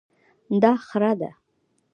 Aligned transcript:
دا 0.61 0.71
خره 0.87 1.11
ده 1.19 1.29